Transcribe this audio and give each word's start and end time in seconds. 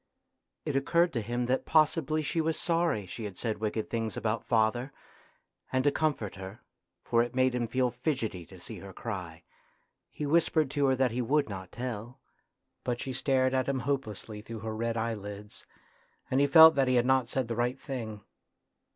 It 0.65 0.75
occurred 0.75 1.13
to 1.13 1.21
him 1.21 1.45
that 1.45 1.63
possibly 1.67 2.23
she 2.23 2.41
was 2.41 2.59
sorry 2.59 3.05
she 3.05 3.25
had 3.25 3.37
said 3.37 3.59
wicked 3.59 3.91
things 3.91 4.17
about 4.17 4.43
father, 4.43 4.91
and 5.71 5.83
to 5.83 5.91
comfort 5.91 6.37
her, 6.37 6.61
for 7.03 7.21
it 7.21 7.35
made 7.35 7.53
him 7.53 7.67
feel 7.67 7.91
fidgety 7.91 8.47
to 8.47 8.55
96 8.55 8.65
A 8.65 8.67
TRAGEDY 8.67 8.73
IN 8.73 8.81
LITTLE 8.81 8.87
see 8.87 8.87
her 8.87 8.93
cry, 9.03 9.43
he 10.09 10.25
whispered 10.25 10.71
to 10.71 10.87
her 10.87 10.95
that 10.95 11.11
he 11.11 11.21
would 11.21 11.47
not 11.49 11.71
tell. 11.71 12.19
But 12.83 12.99
she 12.99 13.13
stared 13.13 13.53
at 13.53 13.69
him 13.69 13.81
hopelessly 13.81 14.41
through 14.41 14.61
her 14.61 14.75
red 14.75 14.97
eyelids, 14.97 15.67
and 16.31 16.41
he 16.41 16.47
felt 16.47 16.73
that 16.73 16.87
he 16.87 16.95
had 16.95 17.05
not 17.05 17.29
said 17.29 17.47
the 17.47 17.55
right 17.55 17.79
thing. 17.79 18.21